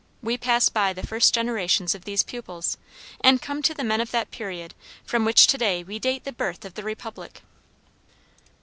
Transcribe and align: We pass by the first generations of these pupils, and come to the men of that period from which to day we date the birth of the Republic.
We 0.23 0.35
pass 0.35 0.67
by 0.67 0.93
the 0.93 1.05
first 1.05 1.31
generations 1.31 1.93
of 1.93 2.05
these 2.05 2.23
pupils, 2.23 2.75
and 3.23 3.39
come 3.39 3.61
to 3.61 3.73
the 3.75 3.83
men 3.83 4.01
of 4.01 4.09
that 4.09 4.31
period 4.31 4.73
from 5.05 5.25
which 5.25 5.45
to 5.45 5.59
day 5.59 5.83
we 5.83 5.99
date 5.99 6.23
the 6.23 6.31
birth 6.33 6.65
of 6.65 6.73
the 6.73 6.81
Republic. 6.81 7.43